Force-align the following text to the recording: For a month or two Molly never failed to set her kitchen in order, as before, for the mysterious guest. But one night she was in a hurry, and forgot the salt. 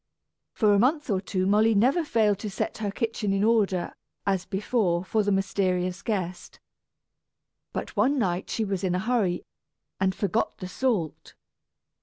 For 0.53 0.73
a 0.73 0.79
month 0.79 1.11
or 1.11 1.21
two 1.21 1.45
Molly 1.45 1.75
never 1.75 2.03
failed 2.03 2.39
to 2.39 2.49
set 2.49 2.79
her 2.79 2.89
kitchen 2.89 3.33
in 3.33 3.43
order, 3.43 3.93
as 4.25 4.45
before, 4.45 5.03
for 5.05 5.21
the 5.21 5.31
mysterious 5.31 6.01
guest. 6.01 6.59
But 7.71 7.95
one 7.95 8.17
night 8.17 8.49
she 8.49 8.65
was 8.65 8.83
in 8.83 8.95
a 8.95 8.99
hurry, 8.99 9.43
and 9.99 10.15
forgot 10.15 10.57
the 10.57 10.67
salt. 10.67 11.35